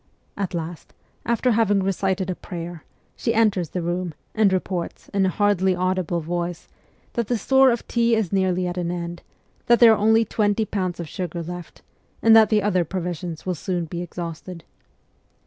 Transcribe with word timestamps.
At 0.35 0.55
last, 0.55 0.95
after 1.27 1.51
having 1.51 1.83
recited 1.83 2.31
a 2.31 2.35
prayer, 2.35 2.83
she 3.15 3.35
enters 3.35 3.69
the 3.69 3.83
room, 3.83 4.15
and 4.33 4.51
reports, 4.51 5.09
in 5.13 5.27
a 5.27 5.29
hardly 5.29 5.75
audible 5.75 6.21
voice, 6.21 6.67
that 7.13 7.27
the 7.27 7.37
store 7.37 7.69
of 7.69 7.87
tea 7.87 8.15
is 8.15 8.33
nearly 8.33 8.65
at 8.65 8.79
an 8.79 8.89
end, 8.89 9.21
that 9.67 9.79
there 9.79 9.91
are 9.93 9.97
only 9.99 10.25
twenty 10.25 10.65
pounds 10.65 10.99
of 10.99 11.07
sugar 11.07 11.43
left, 11.43 11.83
and 12.19 12.35
that 12.35 12.49
the 12.49 12.63
other 12.63 12.83
provisions 12.83 13.45
will 13.45 13.53
soon 13.53 13.85
be 13.85 14.01
exhausted. 14.01 14.63